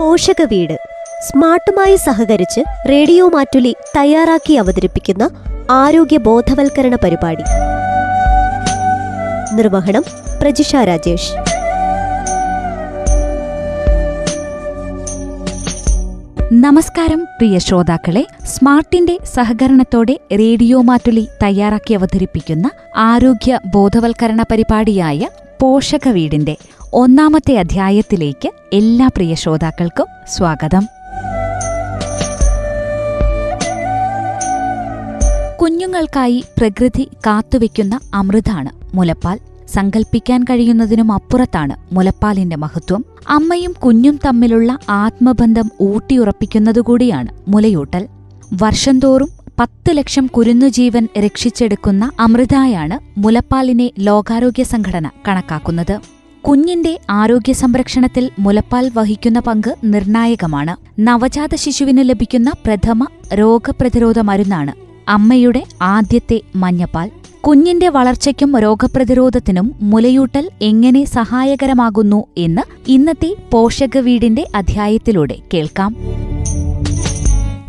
പോഷക 0.00 0.42
വീട് 0.42 0.78
സ്മാർട്ടുമായി 1.22 1.96
സഹകരിച്ച് 1.96 2.60
റേഡിയോ 2.88 3.28
മാറ്റുലി 3.28 3.76
തയ്യാറാക്കി 3.96 4.54
അവതരിപ്പിക്കുന്ന 4.54 5.30
ആരോഗ്യ 5.70 6.16
ബോധവൽക്കരണ 6.16 6.94
പരിപാടി. 6.94 7.42
നിർവഹണം 9.54 10.04
പ്രജിഷ 10.42 10.76
രാജേഷ്. 10.76 11.32
നമസ്കാരം 16.52 17.24
പ്രിയ 17.24 17.58
ശ്രോതാക്കളെ. 17.58 18.26
സ്മാർട്ടിന്റെ 18.44 19.18
സഹകരണത്തോടെ 19.34 20.18
റേഡിയോ 20.32 20.80
മാറ്റുലി 20.80 21.28
തയ്യാറാക്കി 21.42 21.94
അവതരിപ്പിക്കുന്ന 21.94 22.70
ആരോഗ്യ 22.96 23.58
ബോധവൽക്കരണ 23.74 24.42
പരിപാടിയായ 24.42 25.28
പോഷക 25.60 26.08
വീടിന്റെ 26.08 26.56
ഒന്നാമത്തെ 26.96 27.58
അധ്യായത്തിലേക്ക് 27.58 28.50
എല്ലാ 28.72 29.06
പ്രിയ 29.06 29.34
ശ്രോതാക്കൾക്കും 29.34 30.06
സ്വാഗതം. 30.28 30.86
കുഞ്ഞുങ്ങൾക്കായി 35.60 36.44
പ്രകൃതി 36.58 37.08
കാത്തുവെക്കുന്ന 37.26 38.00
അമൃതാണ് 38.14 38.96
മുലപ്പാൽ. 38.96 39.38
സങ്കൽപ്പിക്കാൻ 39.68 40.44
കഴിയുന്നതിനും 40.44 41.12
അപ്പുറത്താണ് 41.12 41.94
മുലപ്പാലിന്റെ 41.94 42.56
മഹത്വം. 42.56 43.04
അമ്മയും 43.28 43.72
കുഞ്ഞും 43.72 44.20
തമ്മിലുള്ള 44.26 44.78
ആത്മബന്ധം 44.88 45.70
ഊട്ടിയുറപ്പിക്കുന്നതുകൂടിയാണ് 45.80 47.28
മുലയൂട്ടൽ. 47.48 48.08
വർഷം 48.62 48.98
തോറും 48.98 49.28
പത്ത് 49.60 49.90
ലക്ഷം 49.90 50.26
കുരുന്നുജീവൻ 50.26 51.08
രക്ഷിച്ചെടുക്കുന്ന 51.18 52.10
അമൃതായാണ് 52.20 53.20
മുലപ്പാലിനെ 53.20 53.90
ലോകാരോഗ്യ 53.98 54.62
സംഘടന 54.62 55.10
കണക്കാക്കുന്നത്. 55.28 56.13
കുഞ്ഞിന്റെ 56.48 56.98
ആരോഗ്യ 57.10 57.52
സംരക്ഷണത്തിൽ 57.52 58.30
മുലപ്പാൽ 58.38 58.90
വഹിക്കുന്ന 58.94 59.38
പങ്ക് 59.38 59.76
നിർണായകമാണ്. 59.84 61.00
നവജാത 61.00 61.54
ശിശുവിന് 61.54 62.08
ലഭിക്കുന്ന 62.08 62.52
പ്രഥമ 62.66 63.06
രോഗപ്രതിരോധ 63.34 64.18
മരുന്നാണ് 64.18 64.72
അമ്മയുടെ 65.08 65.64
ആദ്യത്തെ 65.82 66.40
മഞ്ഞപ്പാൽ. 66.56 67.10
കുഞ്ഞിന്റെ 67.40 67.88
വളർച്ചയ്ക്കും 67.88 68.58
രോഗപ്രതിരോധത്തിനും 68.58 69.74
മുലയൂട്ടൽ 69.80 70.50
എങ്ങനെ 70.62 71.04
സഹായകരമാകുന്നു 71.04 72.24
എന്ന് 72.38 72.62
ഇന്നത്തെ 72.88 73.36
പോഷക 73.52 73.98
വീടിന്റെ 73.98 74.46
അധ്യായത്തിലൂടെ 74.54 75.36
കേൾക്കാം. 75.54 75.96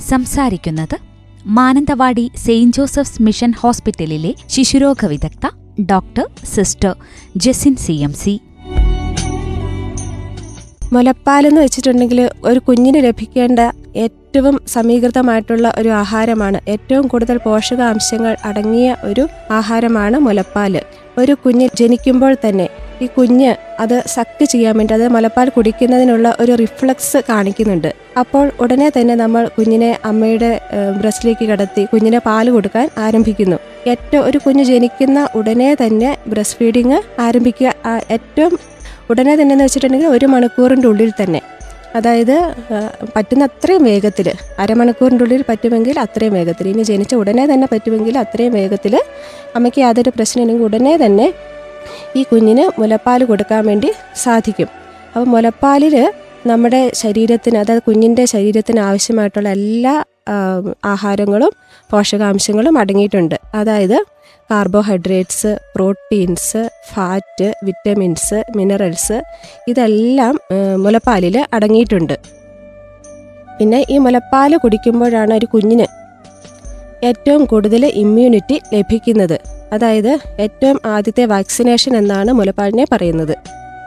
സംസാരിക്കുന്നത് 0.10 0.98
മാനന്തവാടി 1.46 2.32
സെയിന്റ് 2.46 2.76
ജോസഫ്സ് 2.76 3.22
മിഷൻ 3.22 3.52
ഹോസ്പിറ്റലിലെ 3.52 4.34
ശിശുരോഗ 4.48 5.06
വിദഗ്ധ 5.06 5.50
doctor 5.82 6.30
sister 6.46 6.96
Jesin 7.38 7.76
C 7.76 7.92
M 7.92 8.14
C. 8.14 8.40
മുലപ്പാലെന്ന് 10.96 11.60
വെച്ചിട്ടുണ്ടെങ്കിൽ 11.64 12.20
ഒരു 12.50 12.60
കുഞ്ഞിന് 12.68 13.00
ലഭിക്കേണ്ട 13.06 13.60
ഏറ്റവും 14.04 14.56
സമീകൃതമായിട്ടുള്ള 14.74 15.68
ഒരു 15.80 15.90
ആഹാരമാണ്. 16.04 16.60
ഏറ്റവും 16.74 17.06
കൂടുതൽ 17.12 17.38
പോഷകാംശങ്ങൾ 17.46 18.34
അടങ്ങിയ 18.50 18.90
ഒരു 19.10 19.24
ആഹാരമാണ് 19.58 20.18
മുലപ്പാൽ 20.28 20.74
ഒരു 21.22 21.34
കുഞ്ഞ് 21.44 21.68
ജനിക്കുമ്പോൾ 21.80 22.34
തന്നെ 22.46 22.68
ഈ 23.04 23.08
കുഞ്ഞ് 23.16 23.52
അത് 23.84 23.96
സക്ക് 24.14 24.46
ചെയ്യാൻ 24.52 24.74
വേണ്ടി 24.80 24.94
അത് 24.98 25.06
മുലപ്പാൽ 25.16 25.48
കുടിക്കുന്നതിനുള്ള 25.56 26.28
ഒരു 26.42 26.54
റിഫ്ലക്സ് 26.62 27.20
കാണിക്കുന്നുണ്ട്. 27.30 27.90
അപ്പോൾ 28.22 28.46
ഉടനെ 28.64 28.88
തന്നെ 28.98 29.16
നമ്മൾ 29.24 29.44
കുഞ്ഞിനെ 29.58 29.92
അമ്മയുടെ 30.10 30.52
ബ്രസ്റ്റിലേക്ക് 31.00 31.46
കിടത്തി 31.50 31.84
കുഞ്ഞിനെ 31.94 32.22
പാൽ 32.28 32.50
കൊടുക്കാൻ 32.56 32.88
ആരംഭിക്കുന്നു. 33.06 33.58
ഏറ്റവും 33.94 34.24
ഒരു 34.30 34.40
കുഞ്ഞ് 34.46 34.66
ജനിക്കുന്ന 34.72 35.28
ഉടനെ 35.40 35.70
തന്നെ 35.84 36.12
ബ്രസ്റ്റ് 36.34 36.60
ഫീഡിങ് 36.62 37.02
ആരംഭിക്കുക 37.26 37.74
ഏറ്റവും 38.18 38.56
ഉടനെ 39.12 39.34
തന്നെ 39.40 39.54
എന്ന് 39.56 39.66
വെച്ചിട്ടുണ്ടെങ്കിൽ 39.68 40.10
ഒരു 40.18 40.28
മണിക്കൂറിന്റെ 40.34 40.88
ഉള്ളിൽ 40.92 41.12
തന്നെ. 41.22 41.42
അതായത് 41.98 42.38
പറ്റുന്ന 43.16 43.44
അത്രയും 43.50 43.84
വേഗത്തിൽ 43.90 44.28
അരമണിക്കൂറിന്റെ 44.64 45.24
ഉള്ളിൽ 45.26 45.42
പറ്റുമെങ്കിൽ 45.50 45.96
അത്രയും 46.06 46.34
വേഗത്തിൽ. 46.38 46.66
ഇനി 46.74 46.84
ജനിച്ച 46.92 47.14
ഉടനെ 47.22 47.44
തന്നെ 47.52 47.68
പറ്റുമെങ്കിൽ 47.74 48.16
അത്രയും 48.24 48.54
വേഗത്തിൽ 48.60 48.94
അമ്മയ്ക്ക് 49.58 49.82
യാതൊരു 49.86 50.12
പ്രശ്നമില്ലെങ്കിൽ 50.18 50.66
ഉടനെ 50.70 50.96
തന്നെ 51.04 51.28
ഈ 52.20 52.22
കുഞ്ഞിന് 52.32 52.66
മുലപ്പാൽ 52.82 53.22
കൊടുക്കാൻ 53.32 53.62
വേണ്ടി 53.70 53.90
സാധിക്കും. 54.24 54.70
അപ്പോൾ 55.14 55.28
മുലപ്പാലിൽ 55.36 55.96
നമ്മുടെ 56.52 56.82
ശരീരത്തിന് 57.02 57.58
അതായത് 57.62 57.84
കുഞ്ഞിന്റെ 57.88 58.24
ശരീരത്തിന് 58.34 58.82
ആവശ്യമായിട്ടുള്ള 58.90 59.50
എല്ലാ 59.60 59.94
ആഹാരങ്ങളും 60.94 61.54
പോഷകാംശങ്ങളും 61.92 62.76
അടങ്ങിയിട്ടുണ്ട്. 62.82 63.38
അതായത് 63.60 63.98
carbohydrates 64.52 65.52
proteins 65.76 66.62
fat 66.90 67.48
vitamins 67.68 68.40
minerals 68.58 69.18
ഇതെല്ലാം 69.72 70.36
മുലപ്പാലിൽ 70.84 71.38
അടങ്ങിയിട്ടുണ്ട്. 71.56 72.16
പിന്നെ 73.58 73.80
ഈ 73.94 73.98
മുലപ്പാൽ 74.06 74.52
കുടിക്കുമ്പോഴാണ് 74.64 75.34
ഒരു 75.40 75.48
കുഞ്ഞിന് 75.54 75.88
ഏറ്റവും 77.10 77.42
കൂടുതൽ 77.52 77.84
ഇമ്മ്യൂണിറ്റി 78.04 78.58
ലഭിക്കുന്നത്. 78.74 79.38
അതായത് 79.76 80.14
ഏറ്റവും 80.46 80.78
ആദ്യത്തെ 80.94 81.24
വാക്സിനേഷൻ 81.34 81.94
എന്നാണ് 82.02 82.32
മുലപ്പാലിനെ 82.40 82.86
പറയുന്നത്. 82.94 83.36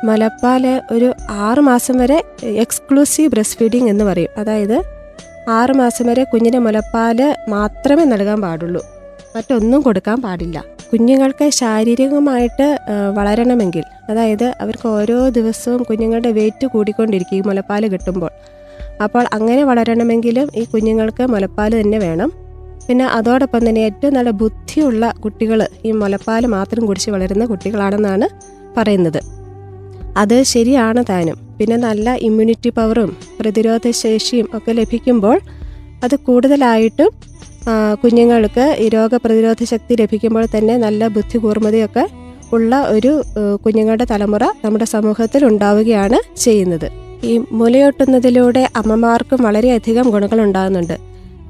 മുലപ്പാൽ 0.09 0.65
ഒരു 0.95 1.09
ആറ് 1.47 1.63
മാസം 1.71 1.97
വരെ 2.03 2.19
എക്സ്ക്ലൂസീവ് 2.65 3.31
ബ്രസ്റ്റ് 3.35 3.59
ഫീഡിംഗ് 3.61 3.91
എന്ന് 3.93 4.05
പറയും. 4.11 4.33
അതായത് 4.41 4.77
ആറ് 5.59 5.75
മാസം 5.81 6.07
വരെ 6.11 6.25
കുഞ്ഞിന് 6.33 6.59
മുലപ്പാൽ 6.67 7.19
മാത്രമേ 7.55 8.05
നൽകാൻ 8.13 8.39
പാടുള്ളൂ. 8.45 8.83
മറ്റൊന്നും 9.38 9.81
കൊടുക്കാൻ 9.87 10.19
പാടില്ല. 10.26 10.59
കുഞ്ഞുങ്ങൾക്ക് 10.91 11.47
ശാരീരികമായിട്ട് 11.60 12.66
വളരണമെങ്കിൽ 13.19 13.84
അതായത് 14.10 14.44
അവർക്ക് 14.62 14.87
ഓരോ 14.99 15.19
ദിവസവും 15.38 15.81
കുഞ്ഞുങ്ങളുടെ 15.88 16.31
വെയിറ്റ് 16.38 16.66
കൂടിക്കൊണ്ടിരിക്കും 16.75 17.37
ഈ 17.38 17.43
മുലപ്പാൽ 17.48 17.84
കിട്ടുമ്പോൾ. 17.94 18.31
അപ്പോൾ 19.04 19.25
അങ്ങനെ 19.37 19.62
വളരണമെങ്കിലും 19.71 20.47
ഈ 20.60 20.62
കുഞ്ഞുങ്ങൾക്ക് 20.75 21.25
മുലപ്പാൽ 21.32 21.72
തന്നെ 21.81 21.98
വേണം. 22.06 22.31
പിന്നെ 22.87 23.06
അതോടൊപ്പം 23.16 23.62
തന്നെ 23.69 23.81
ഏറ്റവും 23.88 24.15
നല്ല 24.15 24.31
ബുദ്ധിയുള്ള 24.43 25.10
കുട്ടികൾ 25.25 25.60
ഈ 25.88 25.91
മുലപ്പാൽ 26.03 26.47
മാത്രം 26.56 26.82
കുടിച്ച് 26.88 27.10
വളരുന്ന 27.15 27.44
കുട്ടികളാണെന്നാണ് 27.44 28.28
പറയുന്നത്. 28.77 29.21
അത് 30.22 30.37
ശരിയാണ് 30.53 31.00
താനും. 31.10 31.38
പിന്നെ 31.59 31.77
നല്ല 31.77 32.15
ഇമ്മ്യൂണിറ്റി 32.28 32.71
പവറും 32.78 33.10
പ്രതിരോധ 33.41 33.91
ശേഷിയും 34.03 34.48
ഒക്കെ 34.56 34.72
ലഭിക്കുമ്പോൾ 34.72 35.38
അത് 36.04 36.14
കൂടുതലായിട്ടും 36.16 37.10
കുഞ്ഞുങ്ങൾക്ക് 38.03 38.76
ഈ 38.78 38.88
രോഗപ്രതിരോധ 38.88 39.64
ശക്തി 39.64 39.94
ലഭിക്കുമ്പോൾ 40.00 40.44
തന്നെ 40.44 40.76
നല്ല 40.76 41.09
ബുദ്ധി 41.09 41.38
കൂർമ്മതയൊക്കെ 41.38 42.04
ഉള്ള 42.53 42.81
ഒരു 42.82 43.22
കുഞ്ഞുങ്ങളുടെ 43.64 44.06
തലമുറ 44.10 44.44
നമ്മുടെ 44.64 44.84
സമൂഹത്തിൽ 44.84 45.44
ഉണ്ടാവുകയാണ് 45.44 46.19
ചെയ്യുന്നത്. 46.36 46.88
ഈ 47.25 47.32
മുലയൊട്ടുന്നതിലൂടെ 47.53 48.69
അമ്മമാർക്കും 48.76 49.42
വളരെയധികം 49.42 50.10
ഗുണങ്ങൾ 50.10 50.41
ഉണ്ടാകുന്നുണ്ട്. 50.41 50.97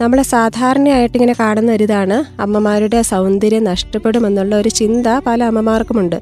നമ്മൾ 0.01 0.23
സാധാരണയായിട്ട് 0.23 1.17
ഇങ്ങനെ 1.17 1.35
കാണുന്ന 1.41 1.73
ഒരിതാണ് 1.73 2.41
അമ്മമാരുടെ 2.41 3.03
സൗന്ദര്യം 3.03 3.65
നഷ്ടപ്പെടുമെന്നുള്ള 3.65 4.57
ഒരു 4.57 4.69
ചിന്ത 4.69 5.07
പല 5.27 5.45
അമ്മമാർക്കുമുണ്ട്. 5.45 6.19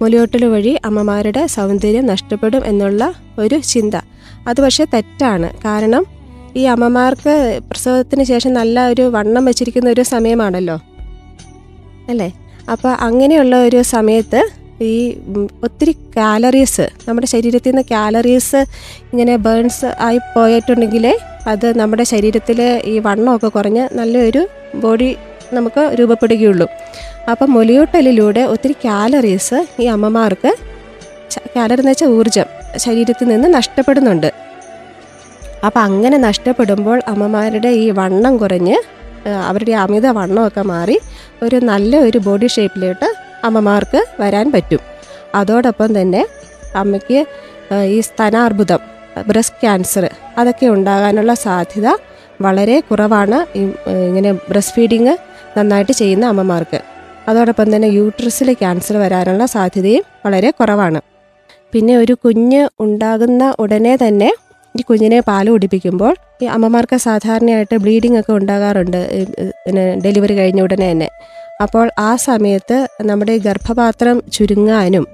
മുലയൊട്ടൽ 0.00 0.44
വഴി 0.44 0.78
അമ്മമാരുടെ 0.84 1.46
സൗന്ദര്യം 1.46 2.06
നഷ്ടപ്പെടും 2.06 2.62
എന്നുള്ള 2.66 3.12
ഒരു 3.38 3.58
ചിന്ത. 3.72 3.94
അത് 4.48 4.60
പക്ഷേ 4.60 4.84
തെറ്റാണ്. 4.94 5.50
കാരണം 5.64 6.21
ഈ 6.56 6.64
അമ്മമാർക്ക് 6.64 7.60
പ്രസവത്തിന് 7.70 8.24
ശേഷം 8.24 8.52
നല്ല 8.52 8.86
ഒരു 8.88 9.02
വണ്ണം 9.02 9.44
വെച്ചിരിക്കുന്ന 9.44 9.90
ഒരു 9.90 10.02
സമയമാണല്ലോ. 10.02 10.76
അല്ലേ? 12.08 12.32
അപ്പോൾ 12.72 12.88
അങ്ങനെയുള്ള 12.88 13.56
ഒരു 13.64 13.82
സമയത്ത് 13.82 14.50
ഈ 14.82 15.14
ഒത്തിരി 15.62 15.92
കാലറീസ് 16.16 16.88
നമ്മുടെ 17.08 17.26
ശരീരത്തിൽ 17.26 17.70
നിന്ന് 17.70 17.82
കാലറീസ് 17.90 18.56
ഇങ്ങനെ 19.12 19.36
ബേൺസ് 19.36 19.84
ആയി 20.00 20.18
പോയിട്ടുണ്ടെങ്കിൽ 20.36 21.18
അത് 21.46 21.78
നമ്മുടെ 21.78 22.02
ശരീരത്തിലെ 22.02 22.82
ഈ 22.84 22.98
വണ്ണമൊക്കെ 22.98 23.48
കുറഞ്ഞ് 23.48 23.96
നല്ലൊരു 23.96 24.48
ബോഡി 24.74 25.16
നമുക്ക് 25.52 25.90
രൂപപ്പെടുകയുള്ളൂ. 25.94 26.68
അപ്പം 27.30 27.52
മുലയൂട്ടലിലൂടെ 27.52 28.40
ഒത്തിരി 28.40 28.72
കാലറീസ് 28.72 29.66
ഈ 29.80 29.84
അമ്മമാർക്ക് 29.84 30.56
കാലറി 31.56 31.80
എന്ന് 31.80 31.90
വെച്ചാൽ 31.90 32.06
ഊർജം 32.06 32.44
ശരീരത്തിൽ 32.76 33.26
നിന്ന് 33.28 33.54
നഷ്ടപ്പെടുന്നുണ്ട്. 33.54 34.51
അപ്പം 35.66 35.80
അങ്ങനെ 35.88 36.16
നഷ്ടപ്പെടുമ്പോൾ 36.28 36.98
അമ്മമാരുടെ 37.12 37.70
ഈ 37.82 37.86
വണ്ണം 37.98 38.34
കുറഞ്ഞ് 38.42 38.76
അവരുടെ 39.48 39.74
അമിത 39.84 40.06
വണ്ണമൊക്കെ 40.18 40.62
മാറി 40.72 40.96
ഒരു 41.44 41.58
നല്ല 41.70 41.96
ഒരു 42.06 42.18
ബോഡി 42.18 42.48
ഷേപ്പിലോട്ട് 42.54 43.08
അമ്മമാർക്ക് 43.48 44.00
വരാൻ 44.22 44.46
പറ്റും. 44.54 44.82
അതോടൊപ്പം 45.34 45.90
തന്നെ 46.00 46.22
അമ്മയ്ക്ക് 46.80 47.20
ഈ 47.94 47.98
സ്തനാർബുദം 48.08 48.80
ബ്രസ്റ്റ് 49.28 49.60
ക്യാൻസർ 49.62 50.04
അതൊക്കെ 50.40 50.66
ഉണ്ടാകാനുള്ള 50.76 51.32
സാധ്യത 51.46 51.88
വളരെ 52.44 52.76
കുറവാണ് 52.88 53.38
ഇങ്ങനെ 54.08 54.30
ബ്രസ്റ്റ് 54.50 54.74
ഫീഡിങ് 54.76 55.14
നന്നായിട്ട് 55.56 55.92
ചെയ്യുന്ന 55.92 56.24
അമ്മമാർക്ക്. 56.32 56.80
അതോടൊപ്പം 57.30 57.68
തന്നെ 57.74 57.88
യൂട്രസിൽ 57.98 58.48
ക്യാൻസർ 58.60 58.96
വരാനുള്ള 59.02 59.44
സാധ്യതയും 59.46 60.04
വളരെ 60.24 60.50
കുറവാണ്. 60.50 61.00
പിന്നെ 61.72 61.94
ഒരു 62.02 62.14
കുഞ്ഞ് 62.24 62.62
ഉണ്ടാകുന്ന 62.84 63.42
ഉടനെ 63.64 63.94
തന്നെ 64.02 64.30
ഈ 64.78 64.82
കുഞ്ഞിനെ 64.88 65.18
പാൽ 65.28 65.46
കുടിപ്പിക്കുമ്പോൾ 65.54 66.14
ഈ 66.42 66.46
അമ്മമാർക്ക് 66.56 66.96
സാധാരണയായിട്ട് 67.06 67.76
ബ്ലീഡിംഗ് 67.84 68.18
ഒക്കെ 68.20 68.32
ഉണ്ടാകാറുണ്ട് 68.38 69.00
പിന്നെ 69.64 69.84
ഡെലിവറി 70.04 70.34
കഴിഞ്ഞ 70.38 70.60
ഉടനെ 70.66 70.86
തന്നെ. 70.92 71.08
അപ്പോൾ 71.64 71.86
ആ 72.08 72.10
സമയത്ത് 72.28 72.78
നമ്മുടെ 73.08 73.34
ഗർഭപാത്രം 73.46 74.16
ചുരുങ്ങാനും 74.36 75.04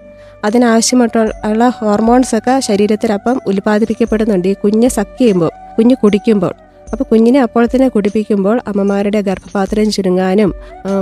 അതിനാവശ്യമായിട്ടുള്ള 0.46 1.64
ഹോർമോൺസ് 1.78 2.34
ഒക്കെ 2.38 2.54
ശരീരത്തിൽ 2.68 3.12
ഉൽപ്പാദിപ്പിക്കപ്പെടുന്നുണ്ട്. 3.50 4.48
ഈ 4.52 4.56
കുഞ്ഞ് 4.64 4.88
സക്ക് 4.96 5.18
ചെയ്യുമ്പോൾ 5.20 5.50
കുഞ്ഞ് 5.76 5.96
കുടിക്കുമ്പോൾ. 6.02 6.54
അപ്പോൾ 6.92 7.04
കുഞ്ഞിനെ 7.10 7.40
അപ്പോൾ 7.46 7.64
തന്നെ 7.72 7.88
കുടിപ്പിക്കുമ്പോൾ 7.94 8.56
അമ്മമാരുടെ 8.70 9.20
ഗർഭപാത്രം 9.28 9.88
ചുരുങ്ങാനും 9.96 10.52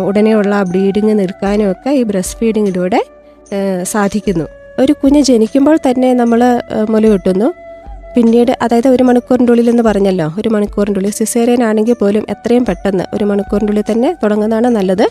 ഉടനെയുള്ള 0.08 0.54
ബ്ലീഡിങ് 0.70 1.14
നിൽക്കാനും 1.20 1.68
ഒക്കെ 1.72 1.90
ഈ 2.00 2.02
ബ്രസ്റ്റ് 2.10 2.38
ഫീഡിങ്ങിലൂടെ 2.40 3.00
സാധിക്കുന്നു. 3.92 4.46
ഒരു 4.82 4.92
കുഞ്ഞ് 5.02 5.20
ജനിക്കുമ്പോൾ 5.28 5.76
തന്നെ 5.86 6.08
നമ്മൾ 6.20 6.40
മുല 6.92 7.06
കിട്ടുന്നു 7.12 7.48
പിന്നീട് 8.16 8.52
അതായത് 8.64 8.88
ഒരു 8.94 9.04
മണിക്കൂറിന്റെ 9.08 9.50
ഉള്ളിൽ 9.52 9.66
എന്ന് 9.72 9.84
പറഞ്ഞല്ലോ 9.86 10.26
ഒരു 10.40 10.48
മണിക്കൂറിന്റെ 10.54 10.98
ഉള്ളിൽ 11.00 11.14
സിസേറിയൻ 11.18 11.62
ആണെങ്കിൽ 11.68 11.96
പോലും 12.02 12.22
എത്രയും 12.34 12.64
പെട്ടെന്ന് 12.68 13.04
ഒരു 13.14 13.24
മണിക്കൂറിന്റെ 13.30 13.72
ഉള്ളിൽ 13.72 13.84
തന്നെ 13.90 14.10
തുടങ്ങുന്നതാണ് 14.22 14.68
നല്ലത്. 14.76 15.06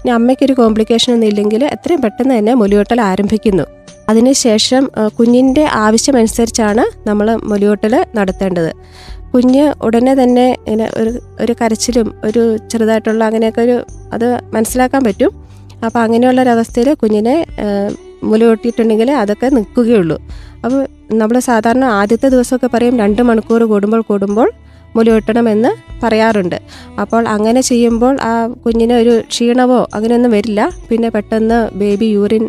ഇനി 0.00 0.10
അമ്മയ്ക്കൊരു 0.18 0.54
കോംപ്ലിക്കേഷൻ 0.60 1.10
ഒന്നും 1.14 1.28
ഇല്ലെങ്കിൽ 1.32 1.62
എത്രയും 1.74 2.00
പെട്ടെന്ന് 2.04 2.34
തന്നെ 2.38 2.52
മുലിയോട്ടൽ 2.60 3.00
ആരംഭിക്കുന്നു. 3.10 3.64
അതിനുശേഷം 4.10 4.82
കുഞ്ഞിന്റെ 5.18 5.64
ആവശ്യമനുസരിച്ചാണ് 5.84 6.84
നമ്മൾ 7.08 7.28
മുലിയോട്ടൽ 7.52 7.94
നടത്തേണ്ടത്. 8.18 8.70
കുഞ്ഞ് 9.32 9.64
ഉടനെ 9.86 10.12
തന്നെ 10.22 10.46
ഇങ്ങനെ 10.66 10.86
ഒരു 11.00 11.12
ഒരു 11.44 11.52
കരച്ചിലും 11.60 12.08
ഒരു 12.28 12.42
ചെറുതായിട്ടുള്ള 12.70 13.22
അങ്ങനെയൊക്കെ 13.30 13.62
ഒരു 13.68 13.76
അത് 14.16 14.28
മനസ്സിലാക്കാൻ 14.56 15.02
പറ്റും. 15.08 15.32
അപ്പോൾ 15.86 16.00
അങ്ങനെയുള്ളൊരവസ്ഥയിൽ 16.04 16.90
കുഞ്ഞിനെ 17.02 17.36
മുലയൂട്ടിയിട്ടുണ്ടെങ്കിൽ 18.30 19.10
അതൊക്കെ 19.22 19.48
നിൽക്കുകയുള്ളൂ. 19.56 20.16
അപ്പോൾ 20.66 20.82
നമ്മൾ 21.20 21.36
സാധാരണ 21.48 21.84
ആദ്യത്തെ 22.00 22.28
ദിവസമൊക്കെ 22.28 22.68
പറയും 22.74 22.94
രണ്ട് 23.04 23.20
മണിക്കൂർ 23.28 23.62
കൂടുമ്പോൾ 23.72 24.00
കൂടുമ്പോൾ 24.10 24.48
മുലയൂട്ടണമെന്ന് 24.96 25.70
പറയാറുണ്ട്. 26.02 26.56
അപ്പോൾ 27.02 27.22
അങ്ങനെ 27.32 27.60
ചെയ്യുമ്പോൾ 27.60 28.14
ആ 28.28 28.30
കുഞ്ഞിന് 28.64 28.94
ഒരു 29.02 29.14
ക്ഷീണമോ 29.32 29.80
അങ്ങനെയൊന്നും 29.94 30.32
വരില്ല. 30.36 30.60
പിന്നെ 30.90 31.08
പെട്ടെന്ന് 31.16 31.58
ബേബി 31.80 32.06
യൂറിൻ 32.16 32.44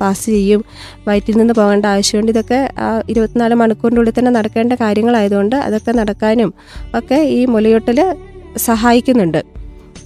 പാസ് 0.00 0.26
ചെയ്യും. 0.34 0.62
വയറ്റിൽ 1.06 1.38
നിന്ന് 1.38 1.54
പോകേണ്ട 1.60 1.86
ആവശ്യമുണ്ട്. 1.94 2.32
ഇതൊക്കെ 2.34 2.60
ആ 2.86 2.88
ഇരുപത്തിനാല് 3.12 3.56
മണിക്കൂറിന്റെ 3.62 4.02
ഉള്ളിൽ 4.02 4.14
തന്നെ 4.18 4.32
നടക്കേണ്ട 4.38 4.72
കാര്യങ്ങളായതുകൊണ്ട് 4.82 5.56
അതൊക്കെ 5.56 5.94
നടക്കാനും 6.00 6.52
ഒക്കെ 7.00 7.20
ഈ 7.38 7.40
മുലയൂട്ടൽ 7.54 8.00
സഹായിക്കുന്നുണ്ട്. 8.68 9.40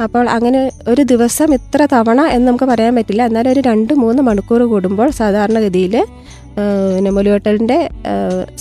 അപ്പോൾ 0.04 0.24
അങ്ങനെ 0.36 0.60
ഒരു 0.88 1.02
ദിവസം 1.10 1.48
ഇത്ര 1.54 1.80
തവണ 1.92 2.20
എന്ന് 2.36 2.46
നമുക്ക് 2.48 2.64
പറയാൻ 2.64 2.94
പറ്റില്ല. 2.98 3.22
എന്നാലും 3.30 3.50
ഒരു 3.50 3.60
രണ്ട് 3.70 3.92
മൂന്ന് 4.04 4.22
മണിക്കൂർ 4.28 4.62
കൂടുമ്പോൾ 4.72 5.10
സാധാരണഗതിയിൽ 5.20 5.96
പിന്നെ 6.56 7.10
മുലയൂട്ടലിന്റെ 7.10 7.88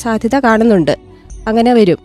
സാധ്യത 0.03 0.35
കാണുന്നുണ്ട്. 0.39 0.95
അങ്ങനെ 1.47 1.73
വരും. 1.73 1.99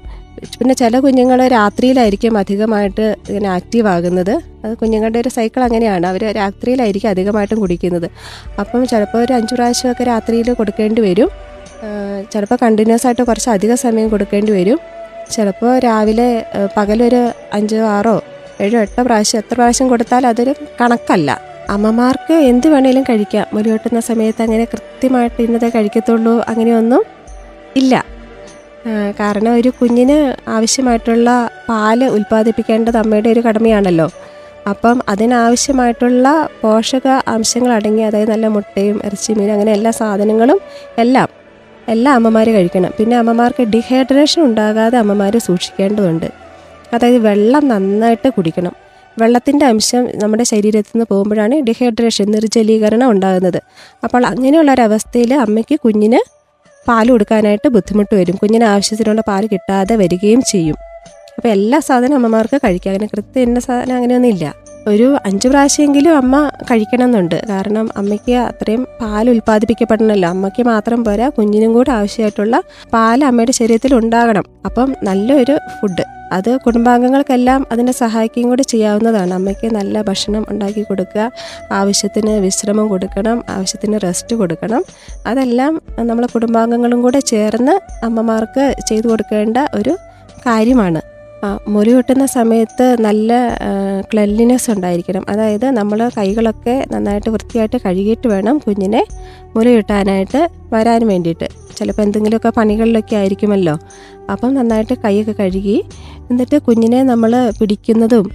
പിന്നെ 0.58 0.74
ചില 0.74 0.98
കുഞ്ഞുങ്ങൾ 1.04 1.48
രാത്രിയിലായിരിക്കും 1.48 2.38
അധികമായിട്ട് 2.38 3.16
ഇങ്ങനെ 3.28 3.48
ആക്റ്റീവ് 3.48 3.88
ആകുന്നത്. 3.88 4.34
അത് 4.64 4.76
കുഞ്ഞുങ്ങളുടെ 4.76 5.18
ഒരു 5.18 5.28
സൈക്കിൾ 5.28 5.62
അങ്ങനെയാണ്. 5.64 6.06
അവർ 6.06 6.22
രാത്രിയിലായിരിക്കും 6.32 7.10
അധികമായിട്ടും 7.10 7.60
കുടിക്കുന്നത്. 7.60 8.08
അപ്പം 8.60 8.86
ചിലപ്പോൾ 8.86 9.18
ഒരു 9.24 9.32
അഞ്ച് 9.32 9.54
പ്രാവശ്യമൊക്കെ 9.54 10.04
രാത്രിയിൽ 10.04 10.52
കൊടുക്കേണ്ടി 10.52 11.02
വരും. 11.08 11.30
ചിലപ്പോൾ 12.32 12.58
കണ്ടിന്യൂസ് 12.62 13.06
ആയിട്ട് 13.06 13.22
കുറച്ച് 13.22 13.50
അധിക 13.50 13.74
സമയം 13.74 14.08
കൊടുക്കേണ്ടി 14.08 14.52
വരും. 14.52 14.78
ചിലപ്പോൾ 15.30 15.78
രാവിലെ 15.78 16.44
പകലൊരു 16.76 17.22
അഞ്ചോ 17.52 17.82
ആറോ 17.96 18.16
ഏഴോ 18.60 18.80
എട്ടോ 18.80 19.02
പ്രാവശ്യം 19.02 19.38
എത്ര 19.38 19.54
പ്രാവശ്യം 19.54 19.88
കൊടുത്താൽ 19.88 20.26
അതൊരു 20.26 20.54
കണക്കല്ല. 20.80 21.47
അമ്മമാർക്ക് 21.74 22.34
എന്ത് 22.50 22.66
വേണേലും 22.74 23.04
കഴിക്കാം. 23.08 23.46
മുലയൂട്ടുന്ന 23.54 24.00
സമയത്ത് 24.10 24.42
അങ്ങനെ 24.42 24.64
കൃത്യമായിട്ട് 24.74 25.40
ഇന്നതേ 25.46 25.68
കഴിക്കത്തുള്ളൂ 25.74 26.34
അങ്ങനെയൊന്നും 26.50 27.02
ഇല്ല. 27.76 27.94
കാരണം 29.20 29.52
ഒരു 29.60 29.70
കുഞ്ഞിന് 29.80 30.16
ആവശ്യമായിട്ടുള്ള 30.56 31.30
പാൽ 31.68 32.00
ഉൽപ്പാദിപ്പിക്കേണ്ടത് 32.16 32.96
അമ്മയുടെ 32.96 33.28
ഒരു 33.34 33.40
കടമയാണല്ലോ. 33.46 34.06
അപ്പം 34.70 34.96
അതിനാവശ്യമായിട്ടുള്ള 35.08 36.28
പോഷക 36.62 37.08
അംശങ്ങൾ 37.34 37.72
അടങ്ങി 37.72 38.02
അതായത് 38.02 38.30
നല്ല 38.30 38.46
മുട്ടയും 38.56 38.96
ഇറച്ചി 39.04 39.32
മീൻ 39.38 39.50
അങ്ങനെ 39.50 39.72
എല്ലാ 39.72 39.90
സാധനങ്ങളും 40.00 40.58
എല്ലാം 41.04 41.28
എല്ലാ 41.88 42.10
അമ്മമാർ 42.18 42.46
കഴിക്കണം. 42.56 42.90
പിന്നെ 42.98 43.16
അമ്മമാർക്ക് 43.16 43.62
ഡിഹൈഡ്രേഷൻ 43.74 44.40
ഉണ്ടാകാതെ 44.48 44.96
അമ്മമാർ 44.98 45.34
സൂക്ഷിക്കേണ്ടതുണ്ട്. 45.48 46.28
അതായത് 46.94 47.20
വെള്ളം 47.28 47.64
നന്നായിട്ട് 47.68 48.28
കുടിക്കണം. 48.36 48.74
വെള്ളത്തിന്റെ 49.20 49.66
അംശം 49.66 50.02
നമ്മുടെ 50.22 50.44
ശരീരത്തിൽ 50.52 50.92
നിന്ന് 50.94 51.06
പോകുമ്പോഴാണ് 51.10 51.54
ഡിഹൈഡ്രേഷൻ 51.60 52.26
നിർജലീകരണം 52.30 53.10
ഉണ്ടാകുന്നത്. 53.10 53.60
അപ്പോൾ 54.04 54.26
അങ്ങനെയുള്ള 54.26 54.72
ഒരവസ്ഥയിൽ 54.72 55.34
അമ്മയ്ക്ക് 55.34 55.78
കുഞ്ഞിന് 55.84 56.20
പാൽ 56.88 57.06
കൊടുക്കാനായിട്ട് 57.10 57.68
ബുദ്ധിമുട്ട് 57.68 58.14
വരും. 58.14 58.36
കുഞ്ഞിന് 58.42 58.64
ആവശ്യത്തിനുള്ള 58.64 59.20
പാൽ 59.20 59.46
കിട്ടാതെ 59.46 59.96
വരികയും 59.96 60.42
ചെയ്യും. 60.42 60.76
അപ്പോൾ 61.36 61.48
എല്ലാ 61.48 61.78
സാധനവും 61.88 62.18
അമ്മമാർക്ക് 62.18 62.58
കഴിക്കാം. 62.64 62.90
അങ്ങനെ 62.92 63.08
കൃത്യം 63.14 63.42
എന്ന 63.42 63.60
സാധനം 63.60 63.96
അങ്ങനെയൊന്നും 63.96 64.30
ഇല്ല 64.34 64.44
ഒരു 64.88 65.16
അഞ്ച് 65.26 65.48
പ്രാവശ്യമെങ്കിലും 65.48 66.16
അമ്മ 66.16 66.34
കഴിക്കണം 66.70 67.04
എന്നുണ്ട് 67.04 67.34
കാരണം 67.48 67.86
അമ്മയ്ക്ക് 67.96 68.34
അത്രയും 68.50 68.86
പാൽ 69.00 69.30
ഉൽപ്പാദിപ്പിക്കപ്പെടണമല്ലോ. 69.30 70.28
അമ്മയ്ക്ക് 70.28 70.62
മാത്രം 70.62 71.04
പോരാ 71.04 71.28
കുഞ്ഞിനും 71.28 71.72
കൂടെ 71.72 71.90
ആവശ്യമായിട്ടുള്ള 71.90 72.62
പാൽ 72.92 73.24
അമ്മയുടെ 73.24 73.52
ശരീരത്തിൽ 73.52 73.94
ഉണ്ടാകണം. 73.94 74.44
അപ്പം 74.64 74.94
നല്ലൊരു 75.02 75.56
ഫുഡ് 75.80 76.04
അത് 76.32 76.50
കുടുംബാംഗങ്ങൾക്കെല്ലാം 76.64 77.66
അതിനെ 77.72 77.92
സഹായിക്കുകയും 77.92 78.48
കൂടി 78.48 78.62
ചെയ്യാവുന്നതാണ്. 78.62 79.34
അമ്മയ്ക്ക് 79.34 79.68
നല്ല 79.76 80.02
ഭക്ഷണം 80.02 80.46
ഉണ്ടാക്കി 80.50 80.82
കൊടുക്കുക 80.82 81.30
ആവശ്യത്തിന് 81.72 82.32
വിശ്രമം 82.46 82.88
കൊടുക്കണം 82.88 83.44
ആവശ്യത്തിന് 83.48 83.98
റെസ്റ്റ് 84.02 84.36
കൊടുക്കണം. 84.36 84.82
അതെല്ലാം 85.26 85.80
നമ്മളെ 85.98 86.28
കുടുംബാംഗങ്ങളും 86.34 87.02
കൂടെ 87.02 87.20
ചേർന്ന് 87.20 88.04
അമ്മമാർക്ക് 88.04 88.74
ചെയ്തു 88.88 89.08
കൊടുക്കേണ്ട 89.08 89.56
ഒരു 89.74 89.94
കാര്യമാണ്. 90.46 91.00
ആ, 91.44 91.58
മുറി 91.68 91.92
വെട്ടുന്ന 91.94 92.26
സമയത്ത് 92.26 92.96
നല്ല 93.00 93.32
ക്ലെൻലിനെസ് 94.12 94.70
ഉണ്ടായിരിക്കണം. 94.70 95.24
അതായത് 95.28 95.66
നമ്മൾ 95.70 96.08
കൈകളൊക്കെ 96.16 96.74
നന്നായിട്ട് 96.92 97.30
വൃത്തിയായിട്ട് 97.30 97.78
കഴുകിയിട്ട് 97.84 98.26
വേണം 98.28 98.58
കുഞ്ഞിനെ 98.58 99.02
മുറി 99.56 99.70
വെട്ടാനായിട്ട് 99.76 100.40
വരാൻ 100.72 101.02
വേണ്ടിയിട്ട്. 101.06 101.48
ചിലപ്പോൾ 101.76 102.02
എന്തെങ്കിലുമൊക്കെ 102.02 102.50
പണികളിലൊക്കെ 102.56 103.16
ആയിരിക്കുമല്ലോ. 103.16 103.74
അപ്പം 104.30 104.54
നന്നായിട്ട് 104.54 104.94
കൈയൊക്കെ 105.04 105.32
കഴുകി 105.32 105.76
എന്നിട്ട് 106.30 106.58
കുഞ്ഞിനെ 106.58 107.02
നമ്മൾ 107.02 107.32
പിടിക്കുന്നതും 107.60 108.26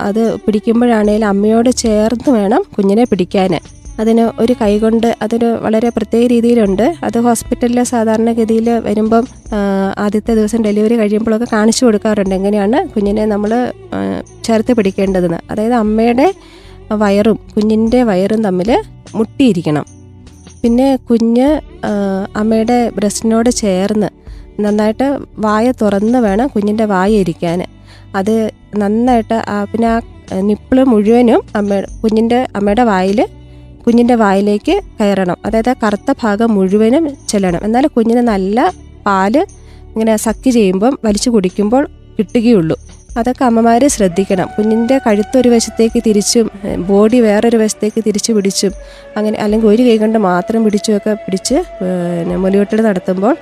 അത് 0.00 0.22
പിടിക്കുമ്പോഴാണേലും 0.44 1.28
അമ്മയോട് 1.28 1.70
ചേർന്ന് 1.84 2.30
വേണം 2.38 2.62
കുഞ്ഞിനെ 2.76 3.04
പിടിക്കാൻ 3.04 3.52
അതിന് 4.02 4.24
ഒരു 4.42 4.54
കൈകൊണ്ട് 4.60 5.08
അതിന് 5.24 5.48
വളരെ 5.64 5.88
പ്രത്യേക 5.96 6.24
രീതിയിലുണ്ട്. 6.32 6.84
അത് 7.06 7.18
ഹോസ്പിറ്റലിൽ 7.26 7.80
സാധാരണഗതിയിൽ 7.92 8.68
വരുമ്പം 8.86 9.24
ആദ്യത്തെ 10.04 10.32
ദിവസം 10.38 10.60
ഡെലിവറി 10.66 10.96
കഴിയുമ്പോഴൊക്കെ 11.00 11.48
കാണിച്ചു 11.56 11.82
കൊടുക്കാറുണ്ട്. 11.86 12.34
എങ്ങനെയാണ്? 12.38 12.78
കുഞ്ഞിനെ 12.94 13.24
നമ്മൾ 13.32 13.52
ചേർത്ത് 14.46 14.74
പിടിക്കേണ്ടതെന്ന്. 14.78 15.40
അതായത് 15.50 15.76
അമ്മയുടെ 15.82 16.28
വയറും 17.02 17.38
കുഞ്ഞിന്റെ 17.54 18.00
വയറും 18.10 18.40
തമ്മിൽ 18.46 18.70
മുട്ടിയിരിക്കണം. 19.18 19.84
പിന്നെ 20.62 20.88
കുഞ്ഞ് 21.10 21.48
അമ്മയുടെ 22.40 22.80
ബ്രസ്റ്റിനോട് 22.96 23.50
ചേർന്ന് 23.62 24.08
നന്നായിട്ട് 24.64 25.06
വായ 25.44 25.66
തുറന്ന് 25.82 26.18
വേണം 26.24 26.46
കുഞ്ഞിന്റെ 26.54 26.86
വായ 26.92 27.12
ഇരിക്കാൻ 27.22 27.60
അത് 28.18 28.34
നന്നായിട്ട് 28.80 29.36
പിന്നെ 29.70 29.88
ആ 29.92 29.98
നിപ്പിൾ 30.48 30.78
മുഴുവനും 30.90 31.40
അമ്മ 31.58 31.80
കുഞ്ഞിന്റെ 32.02 32.38
അമ്മയുടെ 32.58 32.84
വായിൽ 32.90 33.20
കുഞ്ഞിന്റെ 33.84 34.14
വായിലേക്ക് 34.22 34.74
കയറണം. 35.00 35.38
അതായത് 35.46 35.70
ആ 35.72 35.74
കറുത്ത 35.82 36.10
ഭാഗം 36.22 36.50
മുഴുവനും 36.56 37.04
ചെല്ലണം. 37.30 37.60
എന്നാൽ 37.64 37.86
കുഞ്ഞിന് 37.96 38.22
നല്ല 38.32 38.72
പാൽ 39.06 39.36
ഇങ്ങനെ 39.92 40.14
സക്ക് 40.16 40.50
ചെയ്യുമ്പം 40.50 40.98
വലിച്ചു 41.04 41.30
കുടിക്കുമ്പോൾ 41.30 41.84
കിട്ടുകയുള്ളൂ. 42.18 42.76
അതൊക്കെ 43.20 43.44
അമ്മമാർ 43.44 43.82
ശ്രദ്ധിക്കണം. 43.94 44.46
കുഞ്ഞിന്റെ 44.56 44.96
കഴുത്തൊരു 45.06 45.48
വശത്തേക്ക് 45.54 46.00
തിരിച്ചും 46.06 46.46
ബോഡി 46.90 47.18
വേറൊരു 47.20 47.58
വശത്തേക്ക് 47.62 48.00
തിരിച്ചു 48.06 48.32
പിടിച്ചും 48.32 48.72
അങ്ങനെ 49.16 49.36
അല്ലെങ്കിൽ 49.44 49.68
ഒരു 49.68 49.82
കൈ 49.88 49.96
കൊണ്ട് 50.02 50.18
മാത്രം 50.30 50.64
പിടിച്ചുമൊക്കെ 50.64 51.12
പിടിച്ച് 51.24 51.56
പിന്നെ 51.80 52.36
മുലയൂട്ടൽ 52.44 52.80
നടത്തുമ്പോൾ 52.88 53.34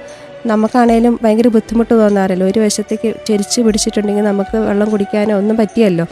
നമുക്കാണേലും 0.51 1.15
ഭയങ്കര 1.23 1.49
ബുദ്ധിമുട്ട് 1.57 1.95
തോന്നാറില്ല. 2.03 2.45
ഒരു 2.45 2.61
വശത്തേക്ക് 2.61 3.09
ചെരിച്ച് 3.29 3.61
പിടിച്ചിട്ടുണ്ടെങ്കിൽ 3.61 4.25
നമുക്ക് 4.25 4.57
വെള്ളം 4.69 4.89
കുടിക്കാനോ 4.91 5.35
ഒന്നും 5.41 5.57
പറ്റിയല്ലോ. 5.57 6.07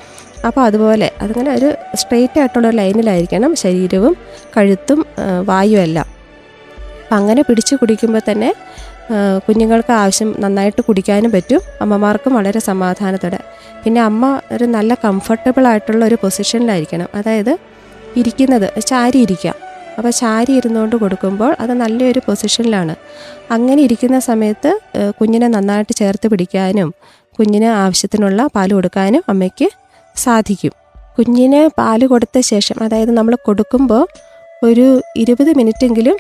അപ്പോൾ 0.47 0.63
അതുപോലെ 0.69 1.09
അതിങ്ങനെ 1.23 1.51
ഒരു 1.59 1.69
സ്ട്രെയിറ്റ് 2.01 2.39
ആയിട്ടുള്ള 2.41 2.69
ലൈനിലായിരിക്കണം 2.81 3.53
ശരീരവും 3.63 4.15
കഴുത്തും 4.57 5.01
വായും 5.51 5.81
എല്ലാം. 5.87 6.07
അപ്പം 7.03 7.17
അങ്ങനെ 7.17 7.43
പിടിച്ച് 7.49 7.75
കുടിക്കുമ്പോൾ 7.81 8.23
തന്നെ 8.31 8.51
കുഞ്ഞുങ്ങൾക്ക് 9.47 9.93
ആവശ്യം 9.93 10.31
നന്നായിട്ട് 10.43 10.83
കുടിക്കാനും 10.89 11.31
പറ്റും. 11.31 11.61
അമ്മമാർക്കും 11.83 12.33
വളരെ 12.39 12.61
സമാധാനത്തോടെ. 12.71 13.41
പിന്നെ 13.85 14.01
അമ്മ 14.01 14.41
ഒരു 14.55 14.65
നല്ല 14.65 14.95
കംഫർട്ടബിൾ 15.05 15.67
ആയിട്ടുള്ള 15.71 16.03
ഒരു 16.05 16.17
പൊസിഷനിലായിരിക്കണം 16.25 17.09
അതായത് 17.15 17.53
ഇരിക്കുന്നത് 18.17 18.69
ചാരി 18.91 19.19
ഇരിക്കാം 19.19 19.57
അപ്പോൾ 19.99 20.11
ചാരി 20.11 20.53
ഇരുന്നുകൊണ്ട് 20.59 20.97
കൊടുക്കുമ്പോൾ 20.97 21.57
അത് 21.63 21.73
നല്ലൊരു 21.73 22.21
പൊസിഷനിലാണ് 22.27 22.95
അങ്ങനെ 23.51 23.81
ഇരിക്കുന്ന 23.83 24.19
സമയത്ത് 24.19 24.71
കുഞ്ഞിനെ 25.21 25.49
നന്നായിട്ട് 25.49 25.93
ചേർത്ത് 25.93 26.29
പിടിക്കാനും 26.29 26.91
കുഞ്ഞിന് 27.39 27.69
ആവശ്യത്തിനുള്ള 27.83 28.47
പാൽ 28.55 28.71
കൊടുക്കാനും 28.73 29.23
അമ്മയ്ക്ക് 29.29 29.69
സാധിക്കും. 30.25 30.73
കുഞ്ഞിന് 31.19 31.61
പാൽ 31.79 32.01
കൊടുത്ത 32.07 32.39
ശേഷം 32.41 32.77
അതായത് 32.83 33.13
നമ്മൾ 33.19 33.35
കൊടുക്കുമ്പോൾ 33.47 34.05
ഒരു 34.63 34.87
ഇരുപത് 35.17 35.51
മിനിറ്റെങ്കിലും 35.59 36.17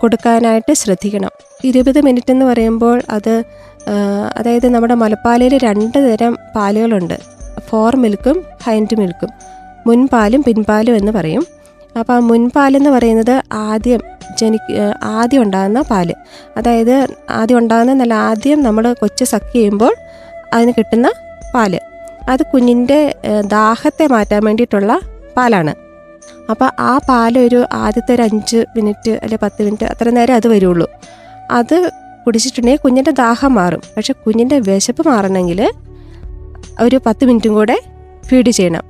കൊടുക്കാനായിട്ട് 0.00 0.72
ശ്രദ്ധിക്കണം. 0.72 1.32
ഇരുപത് 1.64 2.00
മിനിറ്റ് 2.00 2.30
എന്ന് 2.32 2.46
പറയുമ്പോൾ 2.46 3.02
അത് 3.10 3.34
അതായത് 4.38 4.66
നമ്മുടെ 4.74 4.94
മുലപ്പാലയിൽ 4.94 5.54
രണ്ട് 5.64 5.98
തരം 6.06 6.32
പാലുകളുണ്ട്. 6.56 7.16
ഫോർ 7.68 7.96
മിൽക്കും 7.96 8.36
ഹൈൻഡ് 8.64 8.96
മിൽക്കും. 9.00 9.30
മുൻപാലും 9.86 10.42
പിൻപാലും 10.42 10.96
എന്ന് 10.96 11.12
പറയും. 11.12 11.44
അപ്പോൾ 11.98 12.12
ആ 12.12 12.18
മുൻപാലെന്ന് 12.18 12.90
പറയുന്നത് 12.90 13.34
ആദ്യം 13.52 14.02
ജനി 14.38 14.58
ആദ്യം 15.04 15.42
ഉണ്ടാകുന്ന 15.42 15.80
പാൽ. 15.90 16.08
അതായത് 16.56 16.94
ആദ്യം 17.30 17.58
ഉണ്ടാകുന്ന 17.58 17.92
നല്ല 17.92 18.14
ആദ്യം 18.28 18.62
നമ്മൾ 18.62 18.84
കൊച്ച് 18.92 19.24
സക്ക് 19.24 19.52
ചെയ്യുമ്പോൾ 19.52 19.94
അതിന് 20.52 20.72
കിട്ടുന്ന 20.78 21.08
പാൽ. 21.54 21.72
അത് 22.28 22.42
കുഞ്ഞിന്റെ 22.42 23.14
ദാഹത്തെ 23.46 24.06
മാറ്റാൻ 24.06 24.44
വേണ്ടിയിട്ടുള്ള 24.44 25.00
പാലാണ്. 25.36 25.74
അപ്പോൾ 26.50 26.70
ആ 26.80 26.98
പാലൊരു 27.08 27.66
ആദ്യത്തെ 27.72 28.14
ഒരു 28.14 28.22
അഞ്ച് 28.22 28.56
മിനിറ്റ് 28.56 29.10
അല്ലെ 29.10 29.38
പത്ത് 29.42 29.62
മിനിറ്റ് 29.62 29.84
അത്ര 29.84 30.10
നേരം 30.10 30.34
അത് 30.34 30.48
വരുള്ളൂ. 30.48 30.86
അത് 31.50 31.92
കുടിച്ചിട്ടുണ്ടെങ്കിൽ 32.26 32.82
കുഞ്ഞിന്റെ 32.82 33.10
ദാഹം 33.10 33.54
മാറും. 33.54 33.82
പക്ഷെ 33.96 34.12
കുഞ്ഞിന്റെ 34.12 34.58
വിശപ്പ് 34.58 35.08
മാറണമെങ്കിൽ 35.08 35.70
ഒരു 36.80 37.00
പത്ത് 37.06 37.24
മിനിറ്റും 37.24 37.54
കൂടെ 37.54 37.82
ഫീഡ് 38.26 38.50
ചെയ്യണം. 38.50 38.84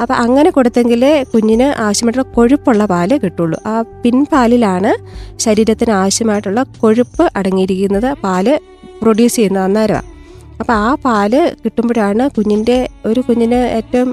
അപ്പോൾ 0.00 0.14
അങ്ങനെ 0.14 0.50
കൊടുത്തെങ്കിൽ 0.50 1.24
കുഞ്ഞിന് 1.34 1.80
ആവശ്യമായിട്ടുള്ള 1.80 2.34
കൊഴുപ്പുള്ള 2.34 2.84
പാൽ 2.84 3.18
കിട്ടുള്ളൂ. 3.18 3.58
ആ 3.66 3.82
പിൻപാലിലാണ് 3.82 4.92
ശരീരത്തിന് 5.38 5.90
ആവശ്യമായിട്ടുള്ള 5.90 6.62
കൊഴുപ്പ് 6.62 7.30
അടങ്ങിയിരിക്കുന്നത്. 7.36 8.12
പാൽ 8.24 8.60
പ്രൊഡ്യൂസ് 9.02 9.36
ചെയ്യുന്നത് 9.36 9.64
അന്നേരമാണ് 9.64 10.11
അപ്പോൾ 10.60 10.74
ആ 10.86 10.90
പാൽ 11.04 11.32
കിട്ടുമ്പോഴാണ് 11.62 12.24
കുഞ്ഞിന്റെ 12.36 12.76
ഒരു 13.10 13.20
കുഞ്ഞിന് 13.28 13.60
ഏറ്റവും 13.78 14.10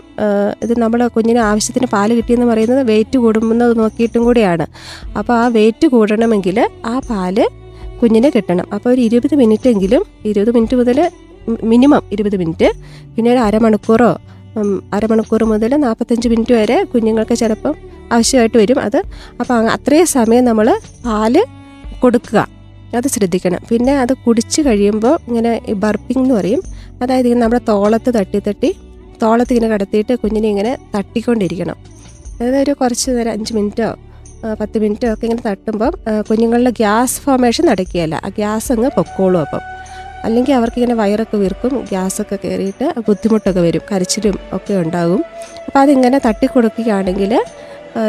ഇത് 0.64 0.74
നമ്മൾ 0.84 1.02
കുഞ്ഞിന് 1.16 1.42
ആവശ്യത്തിന് 1.50 1.88
പാൽ 1.94 2.10
കിട്ടിയെന്ന് 2.18 2.48
പറയുന്നത് 2.52 2.82
വെയിറ്റ് 2.92 3.18
കൂടുന്നത് 3.24 3.74
നോക്കിയിട്ടും 3.82 4.24
കൂടിയാണ്. 4.28 4.66
അപ്പോൾ 5.20 5.34
ആ 5.42 5.46
വെയിറ്റ് 5.58 5.88
കൂടണമെങ്കിൽ 5.96 6.60
ആ 6.92 6.96
പാൽ 7.10 7.38
കുഞ്ഞിന് 8.02 8.30
കിട്ടണം. 8.36 8.66
അപ്പോൾ 8.76 8.90
ഒരു 8.94 9.02
ഇരുപത് 9.08 9.36
മിനിറ്റ് 9.42 9.70
എങ്കിലും 9.74 10.04
ഇരുപത് 10.32 10.52
മിനിറ്റ് 10.58 10.78
മുതൽ 10.82 11.00
മിനിമം 11.72 12.04
ഇരുപത് 12.16 12.38
മിനിറ്റ് 12.42 12.68
പിന്നെ 13.16 13.30
ഒരു 13.36 13.42
അരമണിക്കൂറോ 13.48 14.12
അരമണിക്കൂർ 14.98 15.42
മുതൽ 15.52 15.72
നാൽപ്പത്തഞ്ച് 15.84 16.28
മിനിറ്റ് 16.32 16.54
വരെ 16.60 16.78
കുഞ്ഞുങ്ങൾക്ക് 16.92 17.36
ചിലപ്പം 17.42 17.76
ആവശ്യമായിട്ട് 18.16 18.58
വരും 18.62 18.80
അത്. 18.86 18.98
അപ്പോൾ 19.42 19.68
അത്രയും 19.76 20.08
സമയം 20.18 20.44
നമ്മൾ 20.50 20.68
പാൽ 21.06 21.36
കൊടുക്കുക. 22.04 22.40
അത് 22.98 23.08
ശ്രദ്ധിക്കണം. 23.16 23.62
പിന്നെ 23.70 23.94
അത് 24.04 24.14
കുടിച്ച് 24.26 24.62
കഴിയുമ്പോൾ 24.68 25.16
ഇങ്ങനെ 25.30 25.52
ബർപ്പിംഗ് 25.84 26.22
എന്ന് 26.24 26.36
പറയും. 26.40 26.62
അതായത് 27.02 27.28
ഇങ്ങനെ 27.30 27.42
നമ്മുടെ 27.44 27.64
തോളത്ത് 27.72 28.12
തട്ടി 28.20 28.40
തട്ടി 28.48 28.70
തോളത്ത് 29.24 29.52
ഇങ്ങനെ 29.54 29.70
കടത്തിയിട്ട് 29.74 30.14
കുഞ്ഞിനെ 30.24 30.48
ഇങ്ങനെ 30.54 30.72
തട്ടിക്കൊണ്ടിരിക്കണം. 30.96 31.78
അതായത് 32.36 32.60
ഒരു 32.66 32.74
കുറച്ച് 32.82 33.08
നേരം 33.18 33.32
അഞ്ച് 33.38 33.54
മിനിറ്റോ 33.58 33.90
പത്ത് 34.60 34.78
മിനിറ്റോ 34.84 35.08
ഒക്കെ 35.14 35.26
ഇങ്ങനെ 35.28 35.44
തട്ടുമ്പം 35.48 35.94
കുഞ്ഞുങ്ങളുടെ 36.28 36.72
ഗ്യാസ് 36.82 37.18
ഫോമേഷൻ 37.26 37.64
നടക്കുകയല്ല. 37.72 38.16
ആ 38.26 38.30
ഗ്യാസ് 38.38 38.70
അങ്ങ് 38.76 38.90
പൊക്കോളും 38.98 39.42
അപ്പം. 39.46 39.64
അല്ലെങ്കിൽ 40.26 40.54
അവർക്കിങ്ങനെ 40.60 40.96
വയറൊക്കെ 41.02 41.38
വീർക്കും 41.42 41.74
ഗ്യാസൊക്കെ 41.90 42.38
കയറിയിട്ട് 42.44 42.88
ബുദ്ധിമുട്ടൊക്കെ 43.08 43.62
വരും 43.68 43.84
കരച്ചിലും 43.92 44.36
ഒക്കെ 44.58 44.74
ഉണ്ടാകും. 44.84 45.22
അപ്പോൾ 45.66 45.80
അതിങ്ങനെ 45.86 46.18
തട്ടിക്കൊടുക്കുകയാണെങ്കിൽ 46.28 47.34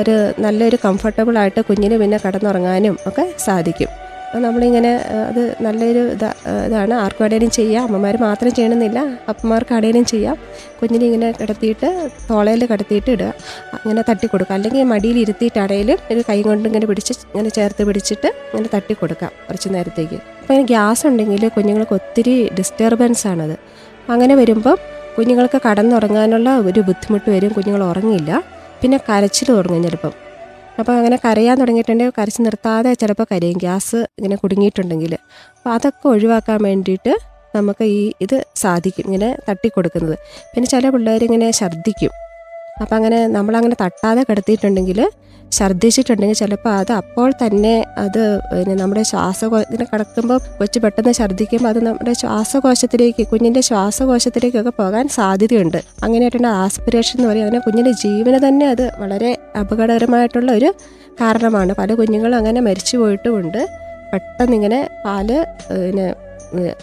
ഒരു 0.01 0.17
നല്ലൊരു 0.45 0.79
കംഫർട്ടബിളായിട്ട് 0.87 1.61
കുഞ്ഞിന് 1.69 1.99
പിന്നെ 2.03 2.19
കിടന്നുറങ്ങാനും 2.25 2.97
ഒക്കെ 3.11 3.25
സാധിക്കും. 3.47 3.91
നമ്മളിങ്ങനെ 4.45 4.91
അത് 5.29 5.41
നല്ലൊരു 5.67 6.03
ഇതാ 6.17 6.29
ഇതാണ്. 6.67 6.95
ആർക്കും 7.05 7.25
ആണേലും 7.27 7.51
ചെയ്യാം. 7.57 7.83
അമ്മമാർ 7.89 8.17
മാത്രം 8.27 8.53
ചെയ്യണമെന്നില്ല 8.57 8.99
അപ്പന്മാർക്ക് 9.31 9.73
ആണേലും 9.79 10.05
ചെയ്യാം. 10.13 10.37
കുഞ്ഞിനെ 10.81 11.05
ഇങ്ങനെ 11.09 11.29
കിടത്തിയിട്ട് 11.41 11.89
തോളയിൽ 12.29 12.63
കിടത്തിയിട്ട് 12.73 13.11
ഇടുക. 13.17 13.31
അങ്ങനെ 13.79 14.05
തട്ടി 14.11 14.27
കൊടുക്കുക 14.33 14.55
അല്ലെങ്കിൽ 14.59 14.87
മടിയിൽ 14.93 15.19
ഇരുത്തിയിട്ടാണേലും 15.25 15.99
ഒരു 16.15 16.23
കൈ 16.29 16.39
കൊണ്ട് 16.49 16.67
ഇങ്ങനെ 16.71 16.87
പിടിച്ച് 16.93 17.15
ഇങ്ങനെ 17.33 17.53
ചേർത്ത് 17.59 17.85
പിടിച്ചിട്ട് 17.91 18.29
ഇങ്ങനെ 18.51 18.71
തട്ടി 18.77 18.97
കൊടുക്കാം 19.03 19.33
കുറച്ച് 19.49 19.69
നേരത്തേക്ക്. 19.77 20.21
അപ്പോൾ 20.41 20.55
ഇങ്ങനെ 20.55 20.69
ഗ്യാസ് 20.73 21.05
ഉണ്ടെങ്കിൽ 21.11 21.45
കുഞ്ഞുങ്ങൾക്ക് 21.59 21.97
ഒത്തിരി 22.01 22.37
ഡിസ്റ്റർബൻസ് 22.61 23.27
ആണത്. 23.33 23.57
അങ്ങനെ 24.15 24.37
വരുമ്പം 24.43 24.79
കുഞ്ഞുങ്ങൾക്ക് 25.19 25.61
കടന്നുറങ്ങാനുള്ള 25.69 26.51
ഒരു 26.71 26.81
ബുദ്ധിമുട്ട് 26.89 27.29
വരും. 27.37 27.53
കുഞ്ഞുങ്ങൾ 27.59 27.85
ഉറങ്ങില്ല 27.91 28.31
പിന്നെ 28.83 28.99
കരച്ചിൽ 29.09 29.49
തുടങ്ങും 29.57 29.83
ചിലപ്പം. 29.87 30.13
അപ്പോൾ 30.79 30.93
അങ്ങനെ 30.93 31.19
കരയാൻ 31.25 31.59
തുടങ്ങിയിട്ടുണ്ടെങ്കിൽ 31.61 32.15
കരച്ച് 32.19 32.43
നിർത്താതെ 32.43 32.95
ചിലപ്പോൾ 32.95 33.27
കരയും. 33.33 33.59
ഗ്യാസ് 33.59 33.97
ഇങ്ങനെ 33.97 34.37
കുടുങ്ങിയിട്ടുണ്ടെങ്കിൽ. 34.37 35.15
അപ്പോൾ 35.57 35.71
അതൊക്കെ 35.71 36.09
ഒഴിവാക്കാൻ 36.09 36.62
വേണ്ടിയിട്ട് 36.62 37.19
നമുക്ക് 37.57 37.85
ഈ 37.85 38.12
ഇത് 38.21 38.47
സാധിക്കും. 38.57 39.05
ഇങ്ങനെ 39.07 39.37
തട്ടിക്കൊടുക്കുന്നത്. 39.49 40.19
പിന്നെ 40.55 40.69
ചില 40.69 40.89
പിള്ളേർ 40.89 41.25
ഇങ്ങനെ 41.25 41.50
ഛർദ്ദിക്കും. 41.50 42.11
അപ്പം 42.83 42.97
അങ്ങനെ 42.97 43.27
നമ്മളങ്ങനെ 43.27 43.77
തട്ടാതെ 43.81 44.25
കിടത്തിയിട്ടുണ്ടെങ്കിൽ 44.29 45.11
ഛർദ്ദിച്ചിട്ടുണ്ടെങ്കിൽ 45.59 46.37
ചിലപ്പോൾ 46.40 46.73
അത് 46.80 46.92
അപ്പോൾ 46.92 47.28
തന്നെ 47.42 47.75
അത് 48.04 48.21
പിന്നെ 48.50 48.75
നമ്മുടെ 48.83 49.02
ശ്വാസകോ 49.11 49.59
ഇങ്ങനെ 49.64 49.87
കിടക്കുമ്പോൾ 49.92 50.38
കൊച്ചു 50.59 50.78
പെട്ടെന്ന് 50.85 51.12
ഛർദ്ദിക്കുമ്പോൾ 51.19 51.71
അത് 51.73 51.80
നമ്മുടെ 51.88 52.12
ശ്വാസകോശത്തിലേക്ക് 52.12 53.25
കുഞ്ഞിന്റെ 53.33 53.62
ശ്വാസകോശത്തിലേക്കൊക്കെ 53.69 54.73
പോകാൻ 54.83 55.04
സാധ്യതയുണ്ട്. 55.19 55.80
അങ്ങനെയായിട്ടുണ്ട് 56.04 56.50
ആസ്പിറേഷൻ 56.62 57.16
എന്ന് 57.19 57.28
പറയും 57.30 57.45
അങ്ങനെ 57.47 57.62
കുഞ്ഞിന്റെ 57.66 57.95
ജീവന് 58.04 58.40
തന്നെ 58.47 58.66
അത് 58.75 58.85
വളരെ 59.02 59.30
അപകടകരമായിട്ടുള്ള 59.62 60.50
ഒരു 60.52 60.71
കാരണമാണ്. 61.21 61.73
പല 61.80 61.95
കുഞ്ഞുങ്ങളും 62.00 62.37
അങ്ങനെ 62.40 62.61
മരിച്ചു 62.69 62.97
പോയിട്ടുമുണ്ട്. 62.97 63.62
പെട്ടെന്ന് 64.12 64.54
ഇങ്ങനെ 64.59 64.80
പാൽ 65.07 65.28
പിന്നെ 65.71 66.07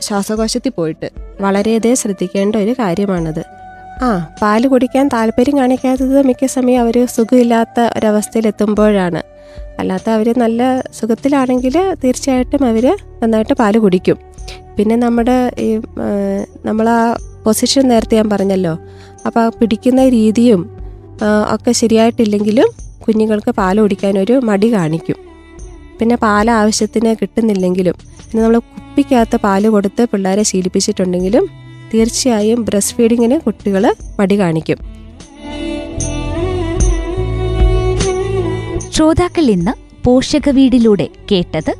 ശ്വാസകോശത്തിൽ 0.07 0.74
പോയിട്ട് 0.79 1.07
വളരെയധികം 1.45 1.97
ശ്രദ്ധിക്കേണ്ട 2.01 2.55
ഒരു 2.65 2.74
കാര്യമാണത്. 2.81 3.43
ആ 4.06 4.08
പാൽ 4.42 4.63
കുടിക്കാൻ 4.72 5.06
താല്പര്യം 5.13 5.56
കാണിക്കാത്തത് 5.60 6.18
മിക്ക 6.30 6.46
സമയം 6.56 6.80
അവർ 6.84 6.96
സുഖമില്ലാത്ത 7.16 7.88
ഒരവസ്ഥയിലെത്തുമ്പോഴാണ്. 7.98 9.22
അല്ലാത്ത 9.82 10.08
അവർ 10.16 10.27
നല്ല 10.44 10.62
സുഖത്തിലാണെങ്കിൽ 10.98 11.75
തീർച്ചയായിട്ടും 12.04 12.62
അവർ 12.72 12.86
നന്നായിട്ട് 13.22 13.56
പാൽ 13.62 13.75
കുടിക്കും. 13.86 14.18
പിന്നെ 14.77 14.96
നമ്മുടെ 15.06 15.38
ഈ 15.66 15.70
നമ്മൾ 16.68 16.88
ആ 16.98 17.01
പൊസിഷൻ 17.46 17.84
നേരത്തെ 17.92 18.16
ഞാൻ 18.20 18.27
പറഞ്ഞല്ലോ. 18.34 18.74
അപ്പോൾ 19.27 19.42
ആ 19.46 19.50
പിടിക്കുന്ന 19.60 20.01
രീതിയും 20.18 20.62
ഒക്കെ 21.56 21.72
ശരിയായിട്ടില്ലെങ്കിലും 21.82 22.70
കുഞ്ഞുങ്ങൾക്ക് 23.06 23.51
പാൽ 23.60 23.75
കുടിക്കാനൊരു 23.84 24.36
മടി 24.50 24.68
കാണിക്കും. 24.74 25.18
പിന്നെ 26.00 26.16
പാൽ 26.25 26.48
ആവശ്യത്തിന് 26.62 27.12
കിട്ടുന്നില്ലെങ്കിലും 27.22 27.96
പിന്നെ 28.27 28.42
നമ്മൾ 28.44 28.60
കുപ്പിക്കകത്ത് 28.74 29.38
പാൽ 29.46 29.63
കൊടുത്ത് 29.75 30.04
പിള്ളേരെ 30.12 30.44
ശീലിപ്പിച്ചിട്ടുണ്ടെങ്കിലും 30.50 31.46
തീർച്ചയായും 31.94 32.65
ബ്രസ്റ്റ് 32.65 32.98
ഫീഡിങ്ങിന് 32.98 33.39
കുട്ടികൾ 33.39 33.96
മടി 34.20 34.39
കാണിക്കും. 34.39 34.77
ശ്രോതാക്കൾ 38.91 39.46
ഇന്ന് 39.46 40.03
പോഷക 40.03 40.50
വീടിലൂടെ 40.50 41.08
കേട്ടത് 41.32 41.74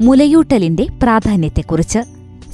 മുലയൂട്ടലിന്റെ 0.00 0.86
പ്രാധാന്യത്തെക്കുറിച്ച്. 1.02 1.98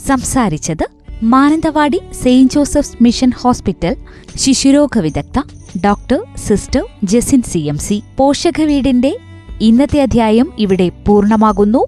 സംസാരിച്ചത് 0.06 0.86
Mananthavady 1.22 2.00
saint 2.22 2.52
Joseph's 2.52 3.02
mission 3.02 3.30
hospital 3.30 3.96
ശിശുരോഗ 4.36 4.98
വിദഗ്ധ 4.98 5.42
doctor 5.84 6.24
sister 6.36 6.86
Jesin 7.04 7.42
C 7.42 7.58
M 7.58 7.78
C. 7.78 8.02
പോഷക 8.16 8.60
വീടിന്റെ 8.60 9.16
ഇന്നത്തെ 9.60 10.02
അധ്യായം 10.02 10.52
ഇവിടെ 10.58 10.88
പൂർണമാകുന്നു. 10.88 11.86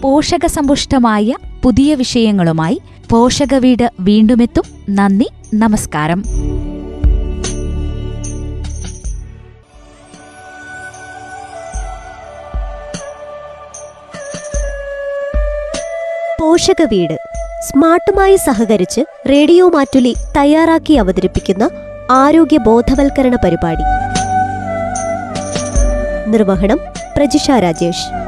പോഷകസമ്പുഷ്ടമായ 0.00 1.34
പുതിയ 1.62 1.94
വിഷയങ്ങളുമായി 1.94 2.80
പോഷകവീട് 3.10 3.90
വീണ്ടുമെത്തും. 4.00 4.62
നന്ദി 4.90 5.28
നമസ്കാരം. 5.54 6.22
പോഷക 16.40 16.82
വീട് 16.82 17.18
സ്മാർട്ടുമായി 17.66 18.36
സഹകരിച്ച് 18.36 19.00
റേഡിയോ 19.28 19.68
മാറ്റുലി 19.68 20.14
തയ്യാറാക്കി 20.36 20.94
അവതരിപ്പിക്കുന്ന 20.94 21.70
ആരോഗ്യ 22.10 22.58
ബോധവൽക്കരണ 22.58 23.36
പരിപാടി. 23.36 23.82
നിർവഹണം 26.30 26.78
പ്രജിഷ 27.16 27.50
രാജേഷ്. 27.50 28.27